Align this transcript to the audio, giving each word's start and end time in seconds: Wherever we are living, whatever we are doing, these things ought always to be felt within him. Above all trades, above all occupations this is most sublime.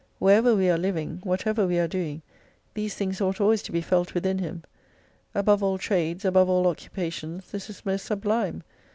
Wherever 0.17 0.55
we 0.55 0.67
are 0.67 0.79
living, 0.79 1.19
whatever 1.23 1.67
we 1.67 1.77
are 1.77 1.87
doing, 1.87 2.23
these 2.73 2.95
things 2.95 3.21
ought 3.21 3.39
always 3.39 3.61
to 3.61 3.71
be 3.71 3.81
felt 3.81 4.15
within 4.15 4.39
him. 4.39 4.63
Above 5.35 5.61
all 5.61 5.77
trades, 5.77 6.25
above 6.25 6.49
all 6.49 6.65
occupations 6.65 7.51
this 7.51 7.69
is 7.69 7.85
most 7.85 8.07
sublime. 8.07 8.63